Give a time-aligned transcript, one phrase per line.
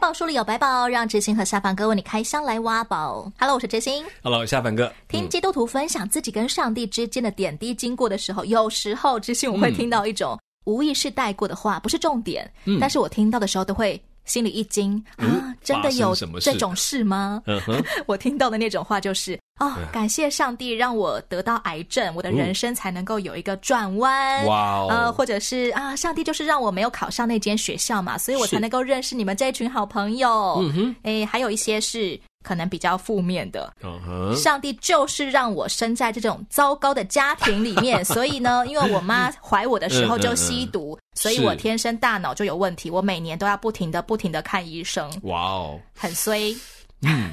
[0.00, 3.30] 宝书里有白宝，让知心和下凡哥为你开箱来挖宝。
[3.38, 4.02] Hello，我是知心。
[4.22, 4.90] Hello，下凡哥。
[5.08, 14.02] 听基督徒分享自己跟上帝之间的点滴经过的时候，有时候知心我会听到一种无意识带过的话，不是重点，嗯、但是我听到的时候都会。
[14.24, 15.54] 心里一惊啊！
[15.62, 17.42] 真的有这种事吗？
[18.06, 24.46] 我听到的那种话就是哦，感谢上帝让我得到癌症，我的人生才能够有一个转弯。
[24.46, 24.86] 哇哦！
[24.88, 30.56] 呃，或者是啊，上帝就是让我没有考上那间学校嘛，所以我才能够认识你们这一群好朋友。
[30.60, 32.18] 嗯哼，哎，还有一些是。
[32.42, 34.34] 可能比较负面的，uh huh.
[34.34, 45.10] 上帝就是让我生在这种糟糕的家庭里面， 所以呢，因为我妈怀我的时候就吸毒，所以我天生大脑就有问题，我每年都要不停的、不停的看医生。
[45.22, 46.54] 哇哦很衰。
[47.02, 47.30] 嗯，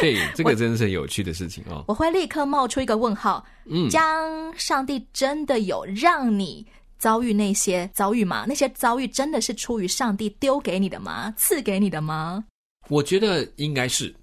[0.00, 1.84] 对，这个真是很有趣的事情哦。
[1.88, 6.66] 我 会立刻冒出一个问号：嗯，将上帝真的有让你
[6.98, 8.44] 遭遇那些遭遇吗？
[8.48, 11.32] 那些遭遇真的是出于上帝丢给你的吗？
[11.36, 12.44] 赐给你的吗？
[12.88, 14.14] 我觉得应该是。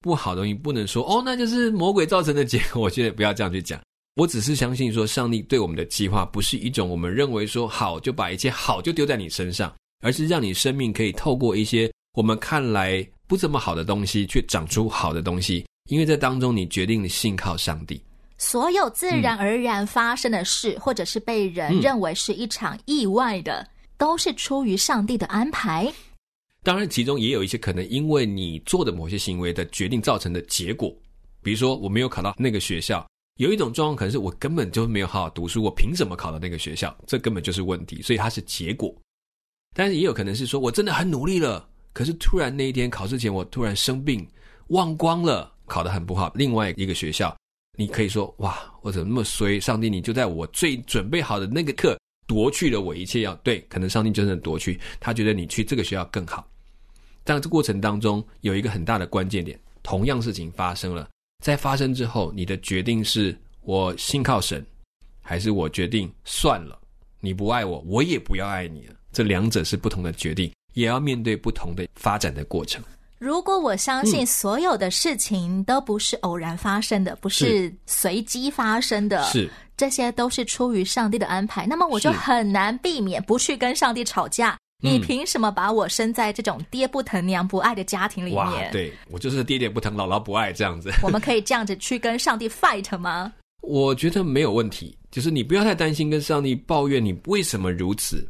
[0.00, 2.82] 不好的东西不能说哦，那就是魔鬼造成的结果。
[2.82, 3.80] 我觉得不要这样去讲。
[4.16, 15.66] 我只是相信说，上帝对我们的计划不是一种我们认为说好就把一切好就丢在你身上，而是让你生命可以透过一些我们看来不怎么好的东西，去长出好的东西。
[15.90, 18.00] 因为在当中，你决定了信靠上帝。
[18.38, 25.92] 所有自然而然发生的事，嗯、或者是被人认为是一场意外的，嗯、都是出于上帝的安排。
[26.62, 30.94] 当然，其中也有一些可能因为你做的某些行为的决定造成的结果，
[31.42, 36.96] 比如说我没有考到那个学校，有一种状况可能是我根本就没有好好读书，我凭什么考到那个学校？
[37.04, 38.94] 这根本就是问题，所以它是结果。
[39.74, 44.24] 但是也有可能是说我真的很努力了，可是突然那一天考试前我突然生病，
[44.68, 46.30] 忘光了，考得很不好。
[46.36, 47.36] 另外一个学校，
[47.76, 49.58] 你可以说哇，我怎么那么衰？
[49.58, 51.98] 上帝，你就在我最准备好的那个课
[52.28, 56.48] 夺去了我一切要对，可能上帝真的夺去，他觉得你去这个学校更好。
[57.24, 61.08] 但这过程当中有一个很大的关键点，同样事情发生了，
[61.44, 64.64] 在发生之后，你的决定是我信靠神，
[65.20, 66.80] 还是我决定算了，
[67.20, 68.94] 你不爱我，我也不要爱你了。
[69.12, 72.82] 这两者是不同的决定，也要面对不同的发展的过程。
[73.18, 84.56] 如果我相信所有的事情都不是偶然发生的，嗯、不是随机发生的，是这些都是出于上帝的安排，那么我就很难避免不去跟上帝吵架。
[84.90, 88.36] 你凭什么把我生在这种爹不疼娘不爱的家庭里面？
[88.36, 90.90] 哇，对，我就是爹爹不疼姥姥不爱这样子。
[91.02, 93.32] 我们可以这样子去跟上帝 fight 吗？
[93.62, 98.28] 我觉得没有问题，就是你不要太担心跟上帝抱怨你为什么如此，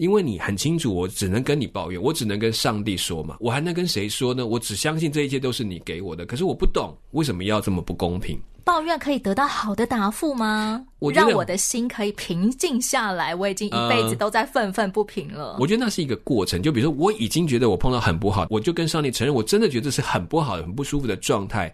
[0.00, 4.46] 因为你很清楚，我只能跟你抱怨，我只能跟上帝说嘛，我还能跟谁说呢？
[4.46, 8.40] 我只相信这一切都是你给我的，可是我不懂为什么要这么不公平。
[8.64, 10.82] 抱怨可以得到好的答复吗？
[11.00, 13.34] 我让我的心可以平静下来。
[13.34, 15.52] 我已经一辈子都在愤愤不平了。
[15.52, 16.62] 呃，我觉得那是一个过程。
[16.62, 21.70] 就比如说，我已经觉得我碰到很不好，我就跟上帝承认，我真的觉得这是很不好、很不舒服的状态，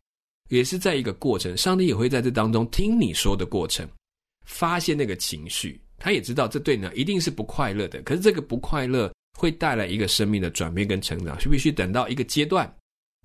[0.49, 1.57] 也是在一个过程。
[1.57, 3.89] 上帝也会在这当中听你说的过程，
[4.45, 5.81] 发现那个情绪。
[5.99, 12.73] 他也知道这对你一定是不快乐的，可是这个不快乐会带来一个生命的转变跟成长，是必须等到一个阶段，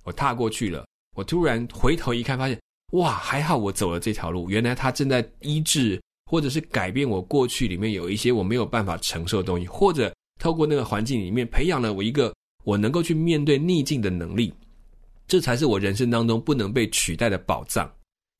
[0.04, 2.60] 我踏过去了，我突然回头一看，发现。
[2.92, 4.50] 哇，还好我走了这条路。
[4.50, 5.98] 原来他正在医治，
[6.30, 14.54] 或者是改变我过去里面有一些我没有办法承受的东西，或者透过那个环境里面培养了我一个我能够去面对逆境的能力。
[15.26, 17.90] 这才是我人生当中不能被取代的宝藏。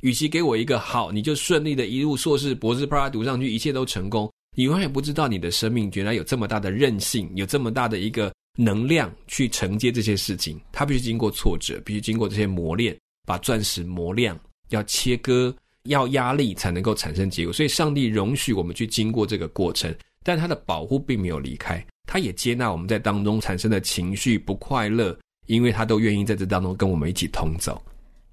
[0.02, 10.60] 与其给我一个好，你就顺利的一路硕士、博士啪啦读上去，一切都成功，你永远不知道你的生命原来有这么大的韧性，有这么大的一个能量去承接这些事情。
[10.72, 12.96] 它必须经过挫折，必须经过这些磨练。
[13.24, 14.38] 把钻石磨亮，
[14.70, 17.54] 要切割，要压力才能够产生结果。
[17.54, 19.94] 所以，上帝容许我们去经过这个过程，
[20.24, 25.16] 但他的保护并没有离开，他也接纳我们在当中产生的情绪不快乐，
[25.46, 27.80] 因为他都愿意在这当中跟我们一起同走。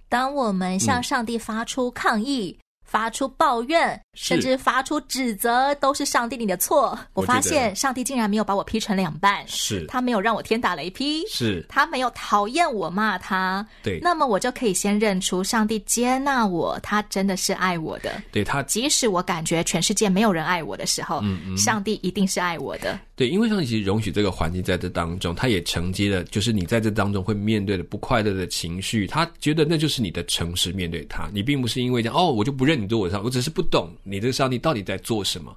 [0.08, 6.98] 当我们向上帝发出抗议、嗯、发出抱怨，甚至发出指责，都是上帝你的错。
[7.14, 9.86] 我发现上帝竟然没有把我劈成两半，是。
[9.86, 11.64] 他没有让我天打雷劈，是。
[11.68, 18.20] 他没有讨厌我骂他，对，那么我就可以先认出上帝接纳我，他真的是爱我的。
[18.32, 22.98] 对他，即使我感觉全世界没有人爱我的时候，嗯嗯，上帝一定是爱我的。
[23.14, 35.54] 对，因为上帝其实容许这个环境在这当中，他也承接了，就是你在这当中会面对的不快乐的情绪，他觉得那就是你的诚实面对他，你并不是因为这样哦，我就不认你做我的上，我只是不懂你这个上帝到底在做什么，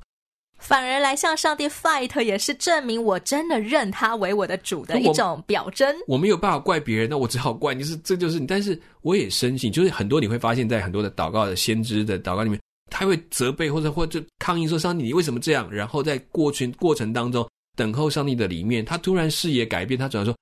[0.60, 5.92] 反而来向上帝 fight，也是证明我真的认他为我的主的一种表征。
[6.08, 8.46] 我，我没有办法怪别人，那我只好怪你是，这就是你。
[8.46, 12.60] 但是我也深信，就是很多你会发现在很多的祷告的先知的祷告里面，
[12.92, 20.36] 他会责备或者或者抗议说：“上帝，你为什么这样？”然后在过程过程当中等候上帝的里面，他突然视野改变，他转而说：“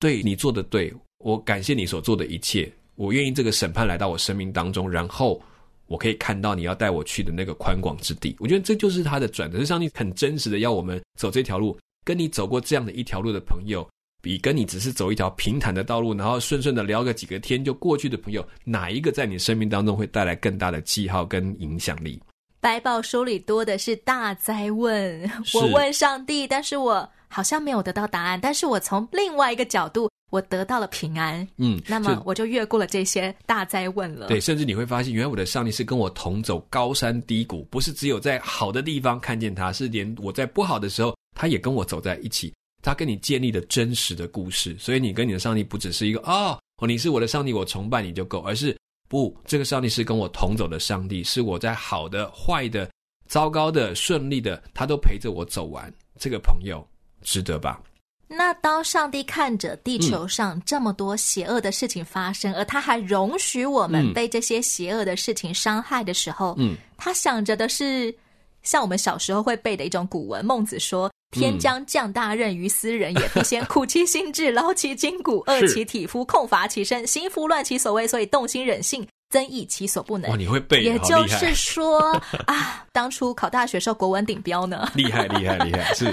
[0.00, 5.40] 对，你做的对，我感谢你所做的一切，我愿意这个审判来到我生命当中，然后。”
[5.90, 9.58] 我可以看到你要带我去的那个宽广之地，我觉得这就是他的转折。
[9.58, 13.84] 是上帝很真实的要我们走这条路，跟你走过这样的一条路的朋友，
[14.22, 22.22] 比跟你只是走一条平坦的道路，然后顺顺的聊个几个天就过去的朋友，哪一个在你生命当中会带来更大的记号跟影响力？
[22.60, 30.09] 白宝书里多的是大灾问，我问上帝，但是我好像没有得到答案，但是我从另外一个角度。
[30.30, 34.28] 我得到了平安，嗯，那么我就越过了这些大灾问了。
[34.28, 42.52] 对，甚至你会发现，原来我的上帝是跟我同走高山低谷，不是只有在好的地方看见他，是连我在不好的时候，他也跟我走在一起。
[42.82, 48.74] 他跟你建立的真实的故事，所以你跟你的上帝不只是一个哦，你是我的上帝，我崇拜你就够，而是
[49.06, 52.88] 不，这个上帝是跟我同走的上帝，是我在好的、坏的、
[53.26, 55.92] 糟糕的、顺利的，他都陪着我走完。
[56.18, 56.82] 这个朋友
[57.20, 57.82] 值得吧？
[58.32, 68.14] 那当上帝看着地球上这么多邪恶的事情发生，嗯、而他还容许我们被这些邪恶的事情伤害的时候，嗯，他想着的是，
[68.62, 80.30] 像我们小时候会背的一种古文，孟子说：“天将降大任于斯人也，必先苦其心志， 劳其筋骨，饿其体肤，空乏其身，行拂乱其所为，所以动心忍性。”增益其所不能。
[80.30, 82.00] 哦，你会背，也就是说
[82.46, 85.90] 啊， 当初考大学时候国文顶标呢，厉害厉害厉害！
[85.94, 86.12] 是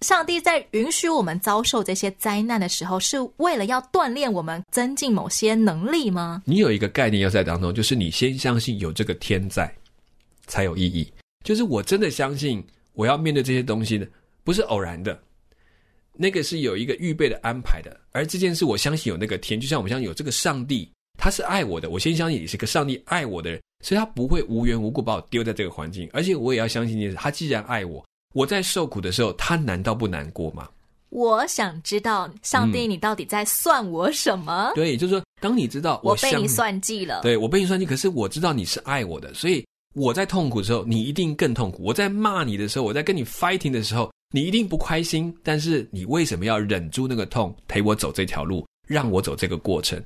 [0.00, 6.42] 上帝在允许我们遭受这些灾难的时候，是为了要锻炼我们，增进某些能力吗？
[6.46, 9.72] 你有一个概念要在当中，就是你先相信有这个天在，
[10.46, 11.12] 才有意义。
[11.42, 14.06] 就是我真的相信，我要面对这些东西呢，
[14.44, 15.20] 不是偶然的，
[16.14, 17.98] 那个是有一个预备的安排的。
[18.12, 20.88] 而这件事，我相信有那个天，就像我们相信有这个上帝。
[21.22, 26.10] 他是爱我的，我先相信你是个上帝爱我的人，所以他不会无缘无故把我丢在这个环境。
[26.12, 28.04] 而且我也要相信的是，他既然爱我，
[28.34, 30.68] 我在受苦的时候，他难道不难过吗？
[31.10, 34.72] 我想知道，上帝，你到底在算我什么？
[34.72, 39.64] 嗯、对，就是说，当你知道我，我被你算计了，对，我被你算计，可是我知道你是爱我的，所以
[39.94, 45.32] 我在痛苦的时候，你一定更痛苦；我在骂你的时候，我在跟你 fighting 的时候，你一定不开心。
[45.44, 50.02] 但是你为什么要忍住那个痛，陪我走这条路，让我走这个过程？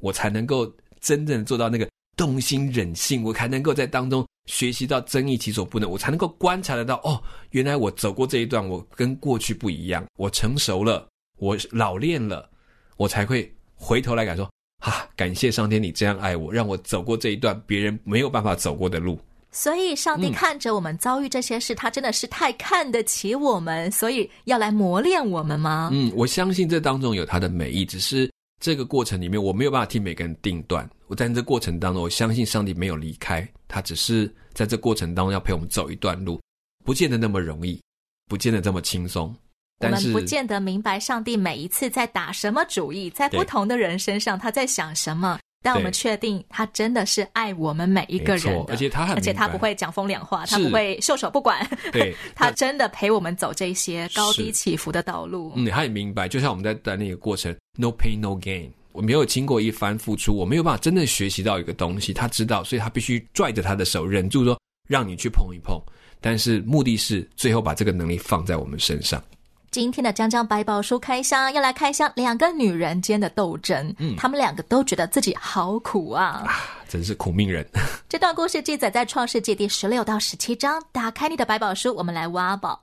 [0.00, 11.06] 我才能够真正做到那个动心忍性，我才能够在当中学习到增益其所不能，我才能够观察得到哦，原来我走过这一段，我跟过去不一样，我成熟了，
[11.38, 12.48] 我老练了，
[12.96, 14.50] 我才会回头来感说
[14.84, 19.18] 啊，感谢上天，你这样爱我，让我走过这一段别人没有办法走过的路。
[19.50, 25.88] 所以，上帝看着我们遭遇这些事，嗯，他真的是太看得起我们，所以要来磨练我们吗？
[25.92, 28.30] 嗯，我相信这当中有他的美意，只是。
[28.60, 30.88] 这个过程里面，我没有办法替每个人定断。
[31.06, 36.40] 我在这过程当中，我相信上帝没有离开，他只是在这过程当中要陪我们走一段路，
[36.84, 37.80] 不见得那么容易，
[38.28, 39.34] 不见得这么轻松。
[39.78, 45.38] 但是，我们不见得明白上帝每一次在打什么主意，在不同的人身上他在想什么。
[45.60, 51.68] 但我们确定，他真的是爱我们每一个人，而且他很，而且他不会讲风凉话，他不会袖手不管。
[51.92, 55.52] 对， 他真的陪我们走这些高低起伏的道路。
[55.56, 62.12] 嗯，他也明白，就像我们在在那个过程，no pain no gain，我没有经过一番付出，我没有办法真正学习到一个东西。
[62.12, 64.56] 他知道，所以他必须拽着他的手，忍住说，
[64.88, 65.80] 让你去碰一碰。
[66.20, 69.22] 但是目的是最后把这个能力放在我们身上。
[69.70, 76.56] 今天的江江百宝书开箱要来开箱两个女人间的斗争，嗯，她们两个都觉得自己好苦啊，啊，
[76.88, 77.66] 真是苦命人。
[78.08, 80.82] 这段故事记载在创世纪第十六到十七章。
[80.90, 82.80] 打开你的百宝书，我们来挖宝。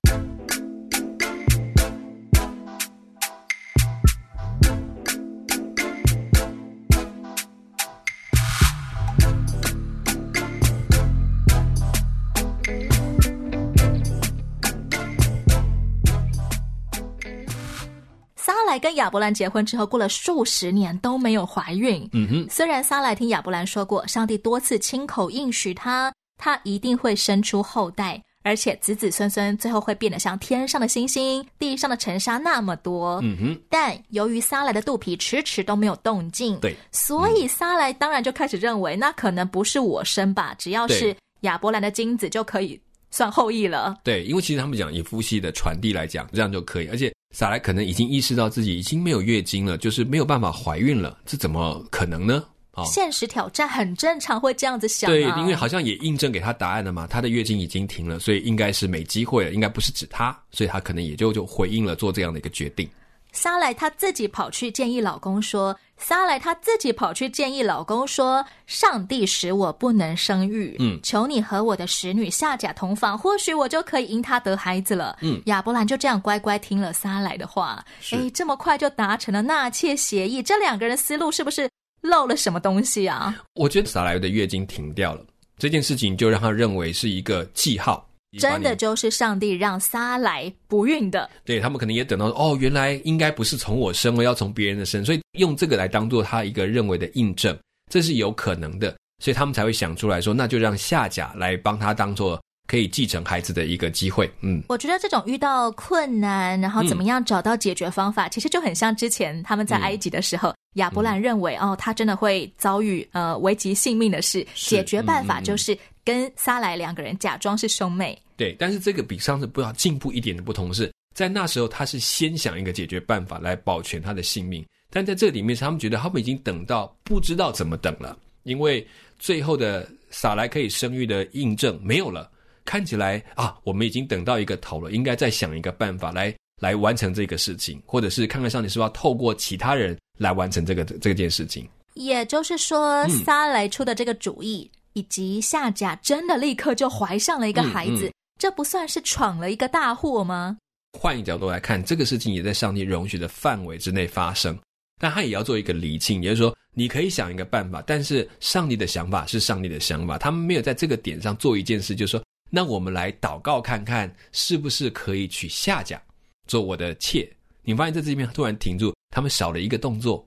[18.80, 22.08] 跟亚伯兰结婚之后，过了数十年都没有怀孕。
[22.14, 33.20] 嗯哼，虽然撒莱听亚伯兰说过，上帝多次亲口应许他，他一定会生出后代，而且子子孙孙最后会变得像天上的星星、地上的尘沙那么多。
[33.24, 33.62] 嗯哼。
[33.70, 42.80] 但由于撒莱的肚皮迟迟都没有动静，对，所以撒莱当然就开始认为，那可能不是我生吧，只要是亚伯兰的精子就可以
[43.16, 43.96] 算后裔了。
[44.04, 47.12] 对，因为其实他们讲以夫系的传递来讲，这样就可以，而且。
[47.32, 52.42] 萨莱可能已经意识到自己已经没有月经了，就是没有办法怀孕了，这怎么可能呢？
[52.72, 55.14] 哦，现实挑战很正常，会这样子想啊。
[55.14, 62.90] 对，因为好像也印证给他答案了嘛，他的月经已经停了，所以应该是没机会了，应该不是指他，所以他可能也就就回应了，做这样的一个决定。
[63.34, 77.84] 萨莱她自己跑去建议老公说：“撒莱她自己跑去建议老公说，上帝使我不能生育，嗯，求你和我的使女夏甲同房，或许我就可以因她得孩子了。”嗯，亚伯兰就这样乖乖听了撒莱的话。
[78.12, 81.70] 哎，这么快就达成了纳妾协议，这两个人的思路是不是
[82.02, 83.36] 漏了什么东西啊？
[83.54, 85.26] 我觉得撒莱的月经停掉了
[85.58, 88.06] 这件事情，就让他认为是一个记号。
[88.40, 97.58] 真的就是上帝让撒来不孕的，对，他们可能也等到哦，原来应该不是从我生，我要从别人的生，所以用这个来当做他一个认为的印证，
[97.92, 104.30] 这是有可能的，所以他们才会想出来说，那就让夏甲来帮他当做可以继承孩子的一个机会。
[104.42, 118.20] 嗯，我觉得这种遇到困难，然后怎么样找到解决方法，嗯、其实就很像之前他们在埃及的时候，嗯、亚伯兰认为哦，他真的会遭遇呃危及性命的事，解决办法就是跟撒莱两个人假装是兄妹。
[118.38, 128.86] 对，但是这个比上次不要进步一点的不同是，在那时候他是先想一个解决办法来保全他的性命，但在这里面是他们觉得他们已经等到不知道怎么等了，因为
[129.18, 132.30] 最后的撒莱可以生育的印证没有了，
[132.66, 141.66] 看起来啊，我们已经等到一个头了，应该再想一个办法来来完成这个事情，或者是看看上帝是不是要透过其他人来完成这个这件事情。
[141.94, 148.08] 也就是说，撒莱出的这个主意，嗯、以及夏甲真的立刻就怀上了一个孩子。
[148.08, 150.58] 嗯嗯这不算是闯了一个大祸吗？
[151.00, 154.58] 换一个角度来看，这个事情也在上帝容许的范围之内发生，
[155.00, 166.02] 但他也要做一个理清，也就是说，你可以想一个办法，但是上帝的想法是上帝的想法，他们没有在这个点上做一件事，就是说，那我们来祷告看看，是不是可以娶夏甲
[166.48, 167.30] 做我的妾？
[167.64, 170.26] 你发现在这边突然停住，他们少了一个动作。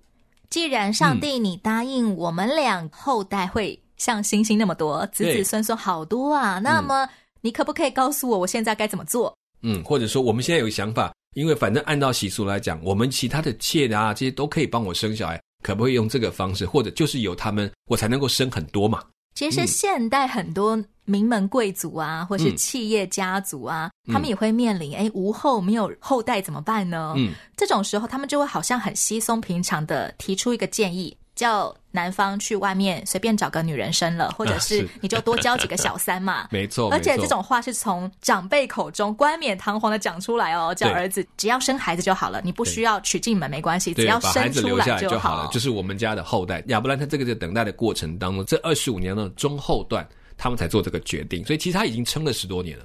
[0.51, 7.05] 既然上帝你答应我们俩后代会像星星那么多，子子孙孙好多啊，那么。
[7.05, 7.09] 嗯
[7.41, 9.37] 你可不可以告诉我，我现在该怎么做？
[9.63, 16.65] 嗯，或者说我们现在有个想法，因为反正按照习俗来讲，我们其他的妾啊，这些都可以帮我生小孩，可不可以用这个方式？
[16.65, 19.03] 或者就是由他们，我才能够生很多嘛？
[19.35, 27.15] 其实现代很多名门贵族啊，或是企业家族啊，嗯、他们也会面临，哎，无后没有后代怎么办呢？
[27.17, 31.17] 嗯，这种时候他们就会好像很稀松平常的提出一个建议。
[31.39, 36.33] 叫男方去外面随便找个女人生了，或者是你就多交几个小三嘛。
[36.33, 46.61] 啊、 没错，而且这种话是从长辈口中冠冕堂皇的讲出来哦，叫儿子只要生孩子就好了，你不需要娶进门没关系，只要生出来就好，了，就是我们家的后代。
[46.67, 50.05] 亚伯兰他这个在等待的过程当中，这二十五年的中后段，
[50.37, 52.85] 他们才做这个决定，所以其实他已经撑了十多年了。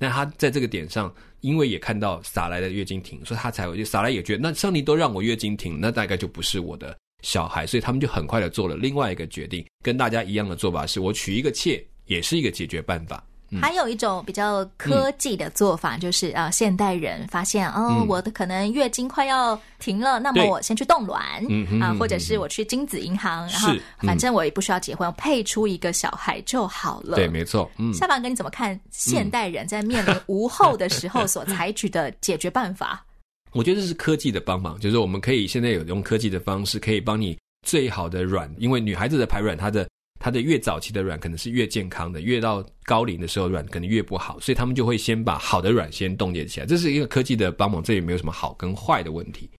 [0.00, 6.96] 那他在这个点上，因为也看到撒莱的月经停，所以他才会，撒莱也觉得，那上帝都让我月经停，那大概就不是我的。
[7.22, 13.22] 小孩，所以他们就很快的做了另外一个决定，跟大家一样的做法，是我娶一个妾，也是一个解决办法。
[13.54, 27.16] 嗯、还有一种比较科技的做法，就是啊、嗯呃，现代人发现，哦，嗯、我的可能月经快要停了，那么我先去冻卵，嗯啊，或者是我去精子银行，然后反正我也不需要结婚，我配出一个小孩就好了。
[27.16, 27.70] 对，没错。
[27.76, 33.04] 嗯，夏凡哥，你怎么看现代人在面临无后的时候所采取的解决办法？
[33.52, 49.50] 我觉得这是科技的帮忙，就是我们可以现在有用科技的方式，可以帮你最好的卵，因为女孩子的排卵，她的她的越早期的卵可能是越健康的，越到高龄的时候卵可能越不好，所以他们就会先把好的卵先冻结起来，这是一个科技的帮忙，这也没有什么好跟坏的问题，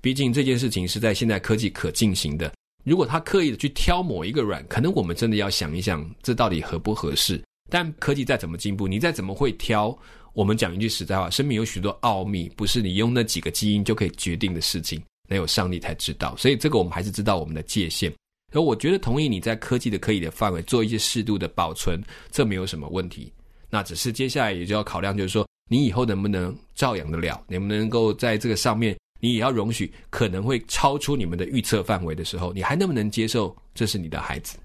[0.00, 2.52] 毕竟这件事情是在现在科技可进行的。
[2.84, 7.42] 如果他刻意的去挑某一个卵，可能我们真的要想一想，这到底合不合适？
[7.70, 9.96] 但科技再怎么进步，你再怎么会挑。
[10.34, 16.34] 我们讲一句实在话，生命有许多奥秘，不是你用那几个基因就可以决定的事情，那有上帝才知道。
[16.36, 18.12] 所以这个我们还是知道我们的界限。
[18.52, 23.32] 而我觉得同意你在科技的可以的范围做一些适度的保存，这没有什么问题。
[23.70, 34.58] 那只是接下来也就要考量，就是说你以后能不能照养得了，能不能够在这个上面，你也要容许可能会超出你们的预测范围的时候，你还能不能接受这是你的孩子？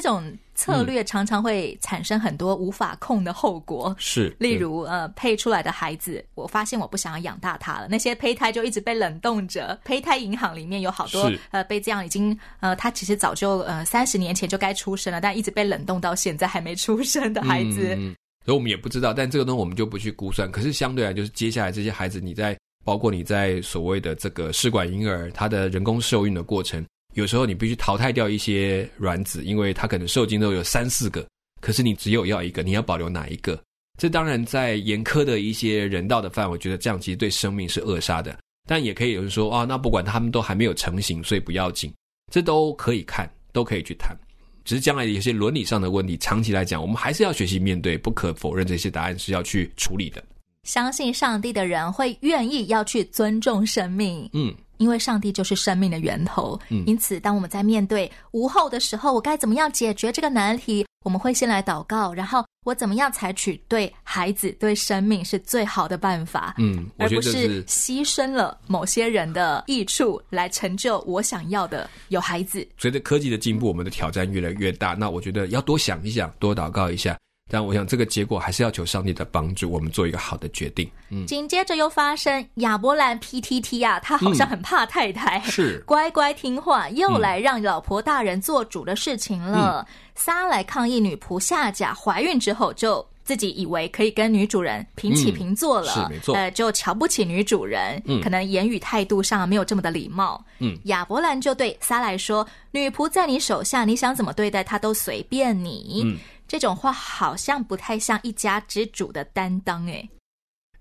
[0.00, 3.94] 这种策略常常会产生很多无法控的后果。
[3.98, 9.78] 是，例如呃，配出来的孩子，我发现我不想要养大他了，那些胚胎就一直被冷冻着。
[9.84, 17.94] 胚胎银行里面有好多呃，被这样已经呃，他其实早就呃三十年前就该出生了，但一直被冷冻到现在还没出生的孩子。
[17.96, 20.50] 嗯，所以我们也不知道，但这个东西我们就不去估算。
[20.50, 26.84] 可是相对来，就是接下来这些孩子，你在包括你在所谓的这个试管婴儿，他的人工受孕的过程。
[27.14, 31.26] 有时候你必须淘汰掉一些卵子，因为它可能受精都有三四个，
[31.60, 33.60] 可是你只有要一个，你要保留哪一个？
[33.96, 38.36] 这当然在严苛的一些人道的范围，觉得这样其实对生命是扼杀的。
[38.68, 41.92] 但也可以有人说啊，那不管他们都还没有成型，所以不要紧，
[42.32, 44.16] 这都可以看，都可以去谈。
[44.64, 50.24] 只是将来有些伦理上的问题，长期来讲，我们还是要学习面对，不可否认这些答案是要去处理的。
[50.64, 54.28] 相信上帝的人会愿意要去尊重生命。
[54.32, 54.52] 嗯。
[54.78, 60.84] 因为上帝就是生命的源头，嗯，因此当我们在面对无后的时候，我该怎么样解决这个难题？
[61.04, 66.54] 我们会先来祷告，然后我怎么样采取对孩子、对生命是最好的办法？
[66.56, 72.66] 嗯，而不是牺牲了某些人的益处来成就我想要的有孩子。
[72.78, 77.18] 随着科技的进步，我们的挑战越来越大，那我觉得要多想一想，多祷告一下。
[77.54, 80.90] 但我想，这个结果还是要求上帝的帮助，我们做一个好的决定。
[81.08, 89.86] 嗯，紧接着又发生亚伯兰 PTT 啊，他好像很怕太太，嗯、是乖乖听话，又来让老婆大人做主的事情了。
[90.16, 96.34] 撒、嗯、来抗议女仆夏甲怀孕之后，就自己以为可以跟女主人平起平坐了，嗯、是没错。
[96.34, 100.44] 呃，就瞧不起女主人，嗯、可能言语态度上没有这么的礼貌。
[100.58, 106.18] 嗯，亚伯兰就对撒来说：“女仆在你手下，你想怎么对待她都随便你。”嗯。
[106.46, 110.08] 这种话好像不太像一家之主的担当诶。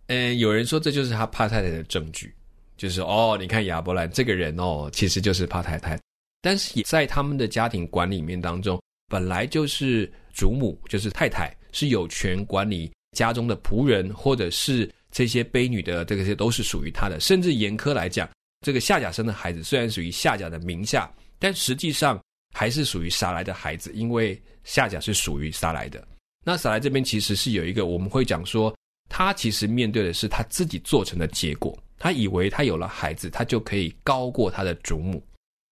[0.07, 2.35] 嗯，有人说这就是他怕太太的证据，
[2.75, 5.97] 就是哦，你看亚伯兰这个人哦，其实就是怕太太。
[6.41, 17.19] 但是也在他们的家庭管理面当中，本来就是祖母，就是太太是有权管理家中的仆人，或者是这些婢女的这个些都是属于他的。
[17.21, 18.29] 甚至严苛来讲，
[18.65, 22.19] 这个夏甲生的孩子虽然属于夏甲的名下，但实际上。
[22.53, 26.07] 还是属于撒莱的孩子，因为夏甲是属于撒莱的。
[26.45, 28.73] 那撒莱这边其实是有一个，我们会讲说，
[29.09, 31.77] 他其实面对的是他自己做成的结果。
[31.97, 35.23] 他以为他有了孩子，他就可以高过他的祖母。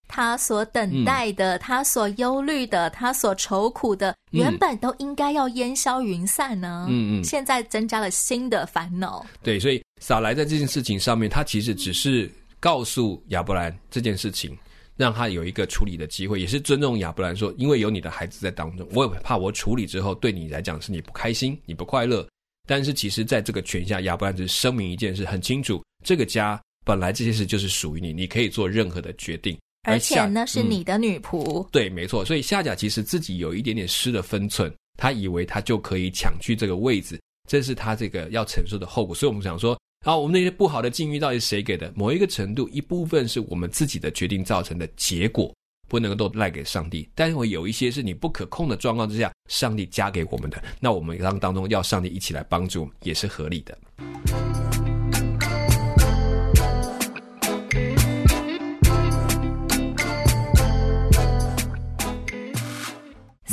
[0.07, 6.85] 他所等待的，嗯、他所忧虑的，他所愁苦的，原本都应该要烟消云散呢。
[6.89, 9.25] 嗯嗯，现在增加了新的烦恼。
[9.41, 14.57] 对，所以撒莱在这件事情上面，他其实只是告诉亚伯兰这件事情。
[15.01, 22.23] 让他有一个处理的机会，也是尊重亚伯兰说，因为有你的孩子在当中，我也怕我处理之后对你来讲是你不开心、你不快乐。
[22.67, 31.63] 但是其实，在这个权下，亚伯兰只是声明一件事，很清楚，这个家本来这些事就是属于你，你可以做任何的决定，而且呢是你的女仆。
[31.63, 32.23] 嗯，对，没错。
[32.23, 39.15] 所以夏甲其实自己有一点点失了分寸，他以为他就可以抢去这个位置，这是他这个要承受的后果。
[39.15, 39.75] 所以我们想说。
[40.03, 41.93] 好，我们那些不好的境遇到底是谁给的？
[41.95, 45.53] 某一个程度，一部分是我们自己的决定造成的结果，
[45.87, 47.07] 不能够都赖给上帝。
[47.13, 53.77] 但是会有一些是你不可控的状况之下，上帝加给我们的，那我们当当中要上帝一起来帮助，也是合理的。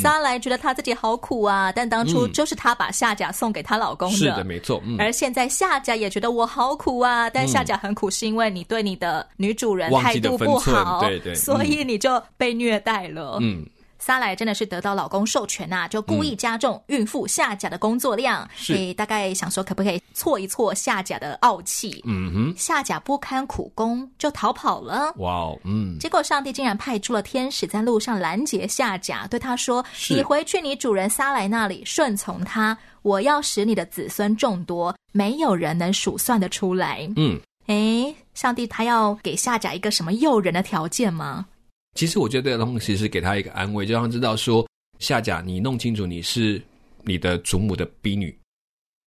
[0.01, 4.17] 撒莱觉得她自己好苦啊，但当初就是她把夏甲送给她老公的。
[4.17, 4.81] 是的，没错。
[4.85, 13.39] 嗯、而现在夏甲也觉得我好苦啊，但夏甲很苦，是因为你对你的女主人态度不好，对对，所以你就被虐待了。
[13.41, 13.67] 嗯。
[13.99, 22.03] 撒莱真的是得到老公授权呐、啊，就故意加重孕妇下甲的工作量，是、嗯、大概想说可不可以挫一挫下甲的傲气？
[22.07, 25.13] 嗯哼，夏甲不堪苦工就逃跑了。
[25.17, 41.47] 哇哦，嗯，结果上帝竟然派出了天使在路上拦截下甲，对他说：“你回去你主人撒莱那里，顺从他，我要使你的子孙众多，没有人能数算得出来。”嗯，诶，上帝他要给下甲一个什么诱人的条件吗？
[41.95, 44.67] 其实我觉得这个东西是给他一个安慰，就让他知道说，
[44.99, 46.63] 夏甲，你弄清楚你是
[47.03, 48.37] 你的祖母的婢女，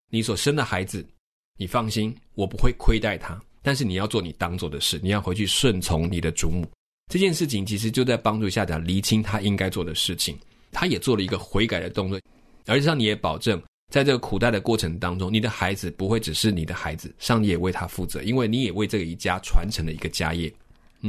[0.10, 1.06] 你所生的孩子，
[1.58, 3.40] 你放心，我不会亏待他。
[3.62, 6.68] 但是你要做你当做的事，你要回去顺从你的祖母。
[7.12, 10.38] 这件事情其实就在帮助夏甲厘清他应该做的事情。
[10.72, 12.20] 他也做了一个悔改的动作，
[12.66, 20.52] 而且上帝也保证，在这个苦待的过程当中，你的孩子不会只是你的孩子，上帝也为他负责，因为你也为这个一家传承了一个家业。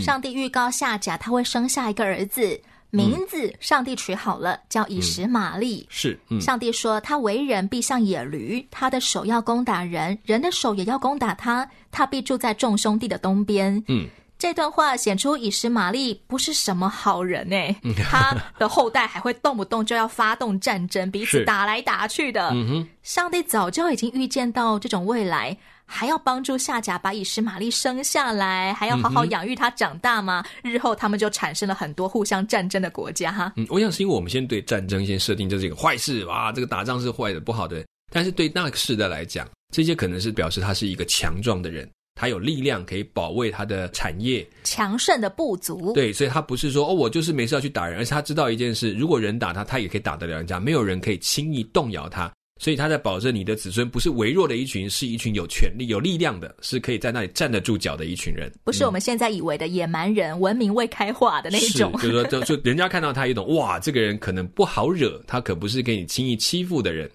[0.01, 5.87] 上帝预告夏甲他会生下一个儿子，名字上帝取好了，叫以实玛利。
[5.89, 13.83] 是，上帝说他为人必像野驴，他的手要攻打人，人的手也要攻打他，他必住在众兄弟的东边。
[13.89, 14.07] 嗯，
[14.39, 22.51] 这段话显出以实玛利不是什么好人哎，他的后代还会动不动就要发动战争，彼此打来打去的。
[22.51, 25.57] 嗯哼，上帝早就已经预见到这种未来，
[25.93, 30.43] 还要帮助夏甲把以实玛利生下来，还要好好养育他长大吗？
[30.63, 33.53] 日后他们就产生了很多互相战争的国家哈。
[33.57, 37.85] 嗯，我想是因为我们先对战争先设定这是一个坏事啊，这个打仗是坏的、不好的。
[38.11, 41.89] 但是对那个时代来讲，这些可能是表示他是一个强壮的人。
[42.15, 45.93] 他有力量可以保卫他的产业，强盛的部族。
[45.95, 52.31] 对，所以他不是说哦，我就是没事要去打人，而是他知道一件事：如果人打他，他也可以打得了人家，没有人可以轻易动摇他。
[52.63, 61.99] 所以他在保证你的子孙不是微弱的一群，是一群有权力、有力量的，是可以在那里站得住脚的一群人，不是我们现在以为的野蛮人、嗯、文明未开化的那种。
[61.99, 67.11] 是，就是说，就就人家看到他一种哇，这个人可能不好惹，他可不是给你轻易欺负的人。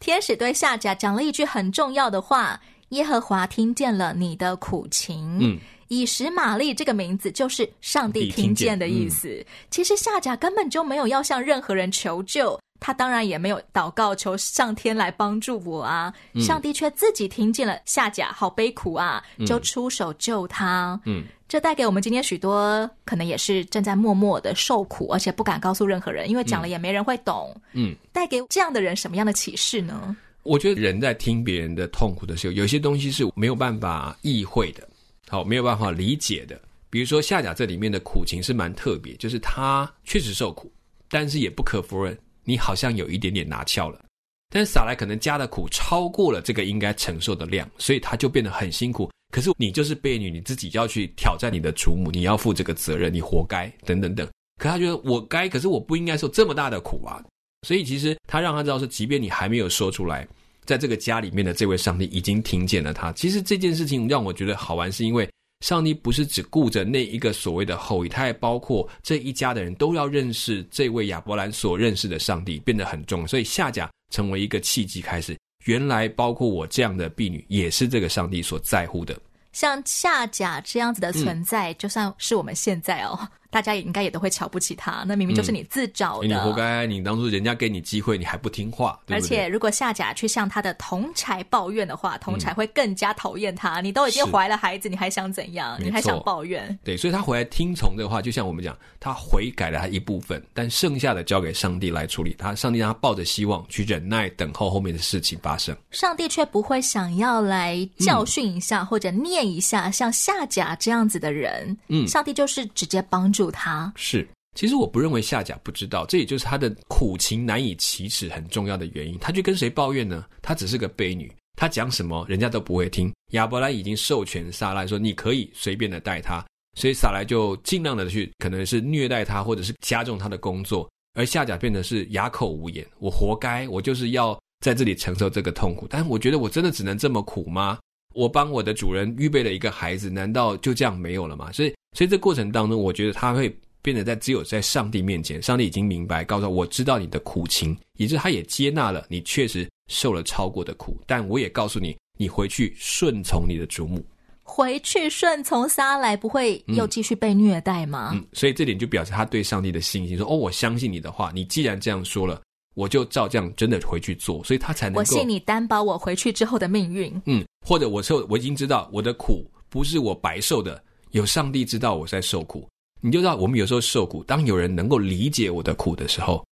[0.00, 2.60] 天使对夏甲讲了一句很重要的话。
[2.90, 5.38] 耶和华听见了你的苦情。
[5.40, 9.28] 嗯，以实玛利这个名字就是上帝听见的意思。
[9.28, 16.12] 嗯、其实夏甲根本就没有要向任何人求救，他当然也没有祷告求上天来帮助我啊。
[16.32, 20.98] 嗯、上帝却自己听见了夏甲好悲苦啊，就出手救他。
[21.04, 27.54] 嗯，这带给我们今天许多可能也是正在默默的受苦，而且不敢告诉任何人，因为讲了也没人会懂。
[27.74, 30.16] 嗯，带给这样的人什么样的启示呢？
[30.42, 34.88] 我觉得人在听别人的痛苦的时候，有些东西是没有办法意会的，
[35.28, 36.58] 好，没有办法理解的。
[36.88, 40.72] 比如说夏甲这里面的苦情是蛮特别，就是他确实受苦，
[41.10, 42.18] 但是也不可否认，
[42.50, 44.04] 你好像有一点点拿翘了。
[44.52, 49.08] 但是撒莱可能加的苦超过了这个应该承受的量，所以他就变得很辛苦。
[49.32, 54.28] 可是你就是婢女，你自己要去挑战你的主母，你要负这个责任，你活该，等等等。
[54.60, 57.22] 可他觉得我该，可是我不应该受这么大的苦啊。
[57.62, 60.26] 所以其实他让他知道是，即便你还没有说出来，
[60.64, 63.12] 在这个家里面的这位上帝已经听见了他。
[63.12, 73.28] 其实这件事情让我觉得好玩，是因为上帝不是只顾着那一个所谓的后裔，他还包括这一家的人都要认识这位亚伯兰所认识的上帝，变得很重。
[73.28, 79.18] 所以夏甲成为一个契机，开始原来包括我这样的婢女，也是这个上帝所在乎的。
[79.52, 83.28] 像夏甲这样子的存在，就算是我们现在哦。
[83.50, 86.26] 大家也应该也都会瞧不起他，那明明就是你自找的。
[86.26, 86.86] 嗯、你活该！
[86.86, 88.98] 你当初人家给你机会，你还不听话。
[89.06, 89.18] 对对？
[89.18, 93.80] 而且，如果夏甲去向他的同侪抱怨的话，同侪会更加讨厌他。
[93.80, 95.76] 嗯、你都已经怀了孩子，你还想怎样？
[95.82, 96.78] 你还想抱怨？
[96.84, 102.36] 对，所以他回来听从这个话，就像我们讲，他悔改了他一部分，但剩下的交给上帝来处理。
[102.38, 105.76] 他上帝让他抱着希望去忍耐，等候后面的事情发生。
[105.90, 111.76] 上帝却不会想要来教训一下、嗯、或者念一下像夏甲这样子的人。
[111.88, 113.39] 嗯，上帝就是直接帮助。
[113.40, 119.18] 助他是，其实我不认为夏甲不知道，这也就是他的苦情难以启齿很重要的原因。
[119.18, 120.26] 他去跟谁抱怨呢？
[120.42, 123.10] 他只是个悲女，他讲什么人家都不会听。
[123.32, 126.44] 亚伯拉已经授权撒莱说，你可以随便的待他，
[126.76, 130.86] 所以撒莱就尽量的去，可能是虐待他，或者是加重他的工作。
[131.14, 135.86] 而夏甲变得是哑口无言，我活该，我就是要在这里承受这个痛苦。
[135.88, 137.78] 但是我觉得我真的只能这么苦吗？
[138.14, 141.50] 我帮我的主人预备了一个孩子，难道就这样没有了吗？
[141.52, 141.72] 所以。
[141.92, 150.96] 所以这过程当中，我觉得他会变得在只有在上帝面前，上帝已经明白，告诉我，我知道你的苦情，以致他也接纳了你确实受了超过的苦。
[151.04, 154.00] 但我也告诉你，你回去顺从你的主母，
[154.44, 158.12] 回去顺从撒来，不会又继续被虐待吗？
[158.14, 162.40] 嗯，所以这点就表示他对上帝的信心，说：“哦，我相信你的话，你既然这样说了，
[162.74, 167.10] 我就照这样真的回去做。”所以他才能够，我信你担保我回去之后的命运。
[167.26, 170.82] 嗯，或者我受，我已经知道我的苦不是我白受的。
[171.12, 172.68] 有上帝知道我在受苦，
[173.00, 174.22] 你就知道我们有时候受苦。
[174.24, 176.46] 当有人能够理解我的苦的时候，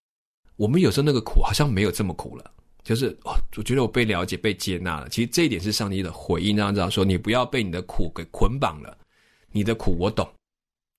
[0.56, 2.50] 我们有时候那个苦好像没有这么苦了。
[2.82, 5.08] 就是哦，我觉得我被了解、被接纳了。
[5.10, 8.96] 其实这一点是上帝的回应，让他知道说，你不要被你的苦给捆绑了。
[9.52, 10.28] 你的苦我懂，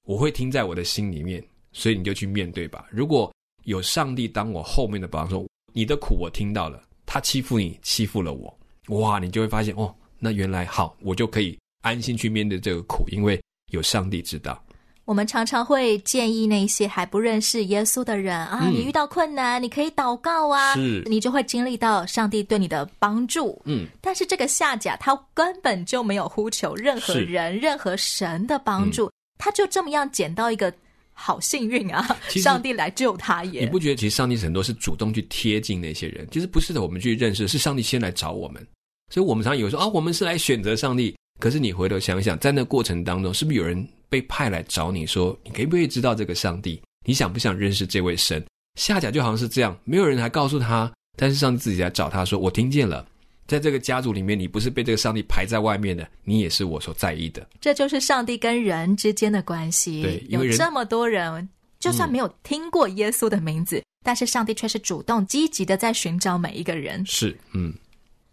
[0.05, 2.87] 我会听在我的心里面，所以你就去面对吧。
[2.89, 3.31] 如果
[3.69, 8.59] 有上帝当我后面的帮手，你的苦我听到了，他欺负你，欺负了我，
[8.99, 13.39] 哇，你就会发现哦，那原来好，我就可以安心去面对这个苦，因为。
[13.71, 14.59] 有上帝知道，
[15.05, 21.03] 我们常常会建议那些还不认识耶稣的人啊，嗯、你遇到困难，你可以祷告啊，是。
[21.05, 23.61] 你就会经历到上帝对你的帮助。
[23.65, 30.73] 嗯，但是这个下甲他根本就没有呼求任何人、任何神的帮助，嗯、他就这么样捡到一个
[31.21, 32.17] 好幸运啊！
[32.29, 36.25] 实上帝来救他也，你不觉得其实上帝很多是主动去贴近那些人？
[36.31, 38.65] 其实不是的，我们去认识是上帝先来找我们，
[39.13, 41.13] 所以我们常常以为说啊，我们是来选择上帝。
[41.39, 46.81] 可是你回头想想，在那过程当中，是不是有人被派来找你说，你可不可以知道这个上帝？
[47.05, 48.43] 你想不想认识这位神？
[48.79, 53.05] 下甲就好像是这样，没有人还告诉他，但是上帝自己来找他说，我听见了，
[53.49, 57.45] 在这个家族里面，你不是被这个上帝排在外面的，你也是我所在意的。
[57.59, 60.03] 这就是上帝跟人之间的关系。
[60.03, 67.05] 对，有这么多人，就算没有听过耶稣的名字，嗯、但是上帝却是主动积极的在寻找每一个人。
[67.05, 67.73] 是，嗯。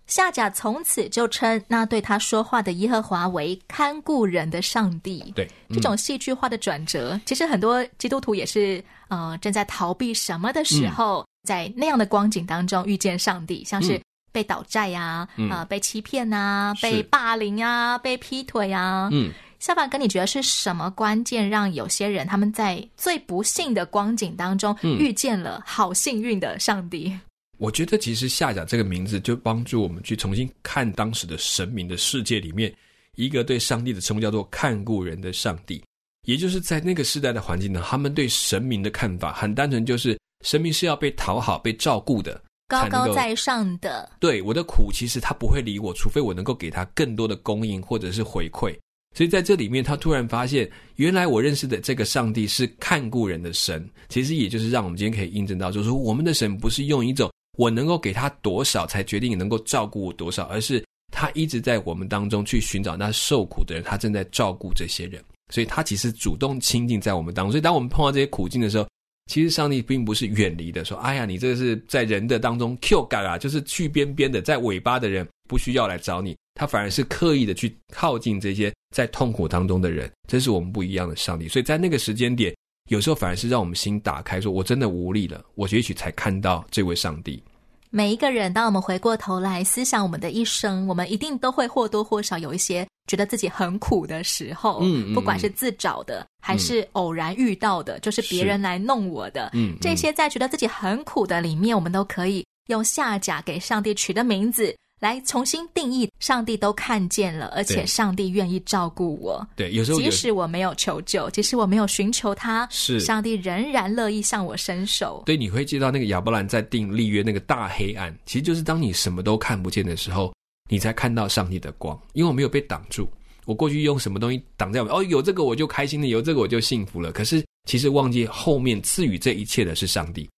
[0.06, 5.32] 夏甲从此就称那对他说话的耶和华为看顾人的上帝。
[5.34, 14.00] 对，嗯、这种戏剧化的转折，其实很多基督徒也是呃正在逃避什么的时候，嗯、在那样的光景当中遇见上帝，像是
[14.36, 19.08] 被倒债呀、啊，嗯、呃，被欺骗啊，被霸凌啊，被劈腿啊。
[19.10, 27.18] 嗯，夏凡哥，你觉得是什么关键让有些人他们在最不幸的光景当中遇见了好幸运的上帝？
[27.56, 32.70] 我觉得其实下甲这个名字就帮助我们去重新看当时的神明的世界里面，
[33.14, 35.82] 一个对上帝的称呼叫做看顾人的上帝，
[36.26, 44.10] 也就是在那个时代的环境呢，他们对神明的看法很单纯，就是神明是要被讨好、被照顾的，高高在上的。
[44.18, 48.76] 对，我的苦，其实他不会理我，除非我能够给他更多的供应或者是回馈。
[49.14, 57.30] 所以在这里面，他突然发现，原来我认识的这个上帝是看顾人的神，其实也就是让我们今天可以印证到，就是说我们的神不是用一种。
[57.56, 67.52] 我能够给他多少，才决定你能够照顾我多少，而是他一直在我们当中去寻找那受苦的人，他正在照顾这些人，所以他其实主动亲近在我们当中。
[67.52, 68.86] 所以当我们碰到这些苦境的时候，
[69.26, 80.10] 其实上帝并不是远离的，说：“哎呀，你这是在人的当中 Q 感啊，就是去边边的，在尾巴的人不需要来找你，他反而是刻意的去靠近这些在痛苦当中的人。
[80.28, 81.48] 这是我们不一样的上帝。
[81.48, 82.54] 所以在那个时间点。”
[82.88, 87.42] 有时候反而是让我们心打开，说我真的无力了，我也许才看到这位上帝。
[87.90, 94.80] 每一个人，当我们回过头来思想我们的一生，我们一定都会或多或少有一些觉得自己很苦的时候。
[94.82, 99.50] 嗯，嗯，不管是自找的，还是偶然遇到的，嗯、就是别人来弄我的。
[99.52, 104.74] 嗯，嗯，这些在觉得自己很苦的里面，我们都可以用下甲给上帝取的名字。
[104.98, 109.46] 来重新定义，上帝都看见了，而且上帝愿意照顾我。
[109.54, 115.22] 对，有时候即使我没有求救，即使我没有寻求他，是上帝仍然乐意向我伸手。
[115.26, 120.32] 对，你会记到那个亚伯兰在定立约那个大黑暗，其实就是当你什么都看不见的时候，
[120.68, 121.98] 你才看到上帝的光。
[122.12, 123.08] 因为我没有被挡住，
[123.44, 127.12] 我过去用什么东西挡在我，哦，有这个我就开心了，有这个我就幸福了。
[127.12, 130.28] 可是其实忘记后面赐予这一切的是上帝。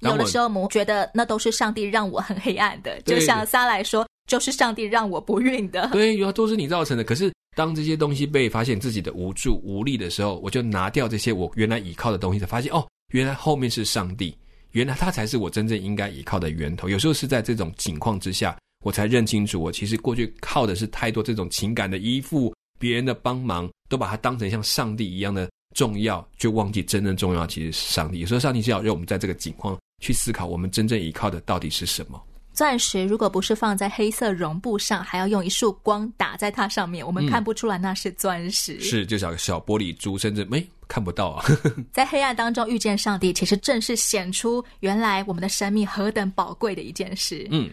[0.00, 5.88] 有的时候我们觉得那都是上帝让我很黑暗的，就像撒来说，就是上帝让我不孕的。
[5.92, 7.04] 对，有都是你造成的。
[7.04, 14.34] 可是当这些东西被发现自己的无助无力的时候，我就拿掉这些我原来依靠的东西，才发现哦，原来后面是上帝，
[14.70, 16.88] 原来他才是我真正应该依靠的源头。
[16.88, 28.20] 有时候是在这种情况之下，我才认清楚，我其实过去靠的是太多这种情感的依附，别人的帮忙，都把它当成像上帝一样的重要，就忘记真正重要其实是上帝。
[28.20, 29.78] 有时候上帝是要让我们在这个境况。
[30.02, 32.18] 去思考我们真正依靠的到底是什么？
[32.54, 38.78] 钻石如果不是放在黑色绒布上，还要用一束光打在它上面，我们看不出来那是钻石。
[38.78, 41.44] 嗯、是，就像小玻璃珠，甚至没看不到啊。
[41.92, 47.46] 在黑暗当中遇见上帝，其实正是显出原来我们的生命何等宝贵的一件事。
[47.50, 47.70] 嗯。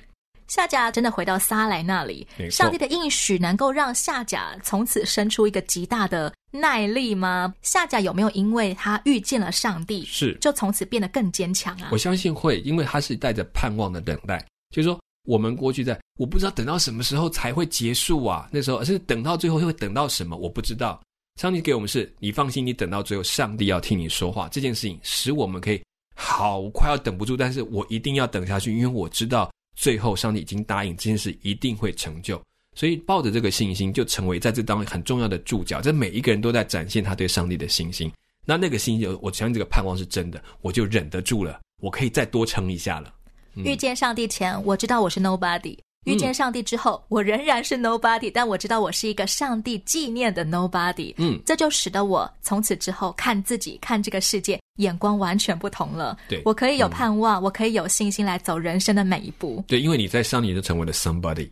[0.48, 7.54] 夏甲真的回到撒莱那里，上帝的应许能够让夏甲从此生出一个极大的耐力吗？
[7.62, 11.90] 夏甲有没有因为他遇见了上帝，是就从此变得更坚强啊？
[11.92, 14.44] 我相信会，因为他是带着盼望的等待。
[14.74, 21.00] 就是说，我们过去在我不知道等到什么时候才会结束啊，那时候而是等到最后会等到什么，我不知道。
[21.40, 25.82] 上帝给我们是，你放心，你等到最后，上帝要听你说话，这件事情使我们可以
[26.16, 29.52] 好快要等不住，但是我一定要等下去，因为我知道。
[29.78, 32.42] 最后，上帝已经答应这件事一定会成就，
[32.76, 35.80] 所以抱着这个信心，就成为在这当中很重要的注脚。
[35.80, 38.12] 这每一个人都在展现他对上帝的信心。
[38.44, 43.14] 那那个信心，我相信这个盼望是真的，我就忍得住了，我可以再多撑一下了。
[43.54, 45.78] 遇见上帝前，我知道我是 nobody。
[46.08, 51.14] 遇见上帝之后，我仍然是 nobody，但我知道我是一个上帝纪念的 nobody。
[51.18, 56.18] 嗯，这就使得我从此之后看自己、看这个世界眼光完全不同了。
[56.30, 59.64] 对，我可以有盼望，嗯、我可以有信心来走人生的每一步。
[59.68, 61.50] 对，因为你在上帝就成为了 somebody。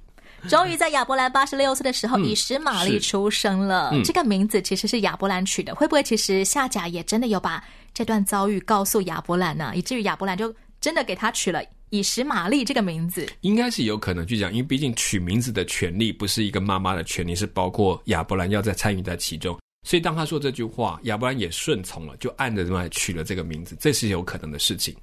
[0.48, 3.90] 终于在亚伯兰八十六岁的时候，嗯、以实玛利出生了。
[3.94, 7.64] 嗯、这个名字其实是亚伯兰取的，会不会其实夏甲也真的有把
[7.94, 9.72] 这段遭遇告诉亚伯兰呢？
[9.76, 10.54] 以至于亚伯兰就
[10.86, 11.64] 真的给他取了。
[11.90, 19.58] 以实玛利这个名字，应该是有可能去讲，因为毕竟取名字的权利不是一个妈妈的权利，是包括亚伯兰要在参与在其中。
[19.84, 24.96] 所以当他说这句话，亚伯兰也顺从了，就按着这么来取了这个名字，这是有可能的事情。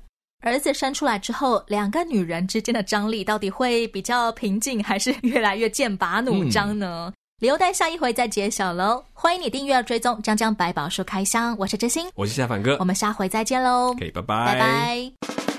[0.44, 7.12] 儿子生出来之后，两个女人之间的张力到底会比较平静，还是越来越剑拔弩张呢？
[7.12, 9.04] 嗯、留待下一回再揭晓喽。
[9.12, 13.92] 欢迎你订阅追踪江江百宝书开箱，我是真心，我是夏凡哥，我们下回再见喽。
[13.98, 15.51] 可以，拜拜，拜拜。